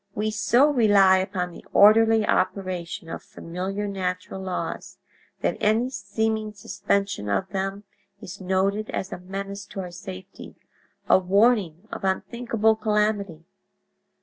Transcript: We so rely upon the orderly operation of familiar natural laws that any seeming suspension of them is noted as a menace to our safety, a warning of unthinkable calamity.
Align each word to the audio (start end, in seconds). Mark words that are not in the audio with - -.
We 0.15 0.31
so 0.31 0.65
rely 0.67 1.19
upon 1.19 1.51
the 1.51 1.63
orderly 1.73 2.25
operation 2.25 3.07
of 3.07 3.21
familiar 3.21 3.87
natural 3.87 4.41
laws 4.41 4.97
that 5.41 5.57
any 5.61 5.91
seeming 5.91 6.53
suspension 6.53 7.29
of 7.29 7.49
them 7.49 7.83
is 8.19 8.41
noted 8.41 8.89
as 8.89 9.11
a 9.11 9.19
menace 9.19 9.67
to 9.67 9.79
our 9.79 9.91
safety, 9.91 10.55
a 11.07 11.19
warning 11.19 11.87
of 11.91 12.03
unthinkable 12.03 12.75
calamity. 12.75 13.45